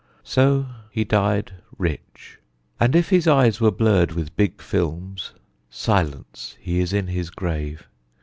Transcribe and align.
So 0.23 0.65
he 0.89 1.03
died 1.03 1.51
rich. 1.77 2.39
And 2.79 2.95
if 2.95 3.09
his 3.09 3.27
eyes 3.27 3.61
were 3.61 3.69
blurred 3.69 4.13
With 4.13 4.35
big 4.35 4.59
films 4.59 5.33
silence! 5.69 6.57
he 6.59 6.79
is 6.79 6.91
in 6.91 7.05
his 7.05 7.29
grave. 7.29 7.87